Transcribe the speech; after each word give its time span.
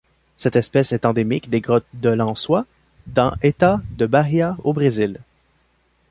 Cette 0.39 0.55
espèce 0.55 0.93
est 0.93 1.05
endémique 1.05 1.51
des 1.51 1.61
grottes 1.61 1.85
de 1.93 2.09
Lençóis 2.09 2.65
dans 3.05 3.35
État 3.43 3.79
de 3.99 4.07
Bahia 4.07 4.57
au 4.63 4.73
Brésil. 4.73 5.19